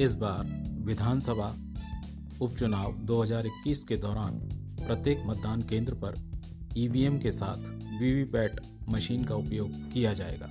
[0.00, 0.44] इस बार
[0.84, 1.46] विधानसभा
[2.40, 4.34] उपचुनाव 2021 के दौरान
[4.86, 6.14] प्रत्येक मतदान केंद्र पर
[6.76, 7.56] ईवीएम के साथ
[8.00, 10.46] वीवीपैट मशीन का उपयोग किया जाएगा।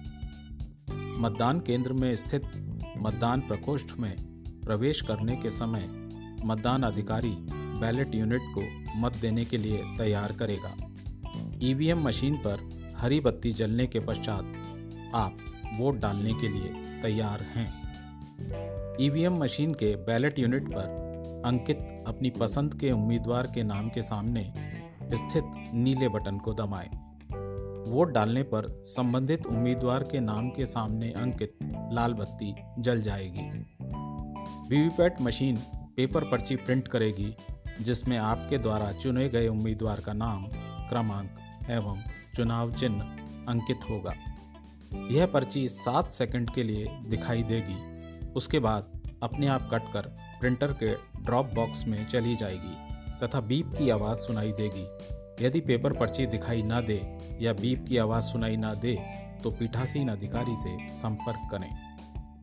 [1.20, 2.41] मतदान केंद्र में स्थित
[2.98, 4.16] मतदान प्रकोष्ठ में
[4.66, 5.88] प्रवेश करने के समय
[6.45, 7.36] मतदान अधिकारी
[7.79, 10.75] बैलेट यूनिट को मत देने के लिए तैयार करेगा।
[11.64, 14.54] ईवीएम मशीन पर हरी बत्ती जलने के पश्चात
[15.16, 15.38] आप
[15.80, 17.87] वोट डालने के लिए तैयार हैं।
[19.02, 24.54] ईवीएम मशीन के बैलेट यूनिट पर अंकित अपनी पसंद के उम्मीदवार के नाम के सामने
[25.14, 26.90] स्थित नीले बटन को दबाएँ।
[27.92, 31.58] वोट डालने पर संबंधित उम्मीदवार के नाम के सामने अंकित
[31.92, 33.42] लाल बत्ती जल जाएगी।
[34.70, 35.56] वीवीपैट मशीन
[35.98, 37.36] पेपर पर्ची प्रिंट करेगी,
[37.81, 40.48] जिसमें आपके द्वारा चुने गए उम्मीदवार का नाम,
[40.90, 41.30] क्रमांक
[41.70, 42.02] एवं
[42.36, 43.02] चुनाव चिन्ह
[43.48, 44.14] अंकित होगा।
[45.12, 47.97] यह पर्ची सात सेकंड के लिए दिखाई देगी।
[48.38, 48.91] उसके बाद
[49.23, 50.02] अपने आप कटकर
[50.39, 50.93] प्रिंटर के
[51.23, 52.75] ड्रॉप बॉक्स में चली जाएगी
[53.21, 57.02] तथा बीप की आवाज़ सुनाई देगी यदि पेपर पर्ची दिखाई ना दे
[57.41, 58.95] या बीप की आवाज़ सुनाई ना दे
[59.43, 61.69] तो पीठासीन अधिकारी से संपर्क करें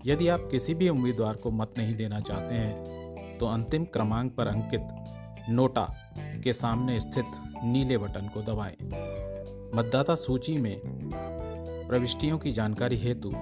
[0.07, 4.47] यदि आप किसी भी उम्मीदवार को मत नहीं देना चाहते हैं तो अंतिम क्रमांक पर
[4.47, 4.89] अंकित
[5.51, 5.87] नोटा
[6.45, 7.25] के सामने स्थित
[7.65, 8.77] नीले बटन को दबाएँ।
[9.75, 10.81] मतदाता सूची में
[11.89, 13.33] प्रविष्टियों की जानकारी हेतु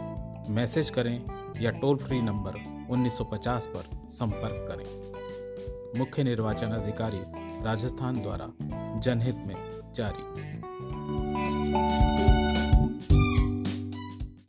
[0.48, 1.25] मैसेज करें
[1.61, 2.53] या टोल फ्री नंबर
[2.91, 5.12] 1950 पर संपर्क करें।
[5.98, 7.21] मुख्य निर्वाचन अधिकारी
[7.65, 8.53] राजस्थान द्वारा
[9.01, 10.52] जनहित में जारी।